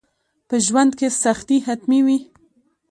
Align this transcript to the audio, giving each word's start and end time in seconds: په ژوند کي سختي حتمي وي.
په 0.47 0.55
ژوند 0.65 0.91
کي 0.99 1.07
سختي 1.23 1.57
حتمي 1.65 1.99
وي. 2.05 2.19